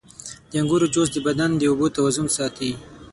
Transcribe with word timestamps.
•د 0.49 0.53
انګورو 0.59 0.85
جوس 0.93 1.09
د 1.13 1.17
بدن 1.27 1.49
د 1.55 1.61
اوبو 1.71 1.85
توازن 1.95 2.27
ساتي. 2.37 2.71